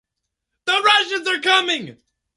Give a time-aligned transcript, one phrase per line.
[0.65, 1.97] The Russians Are Coming!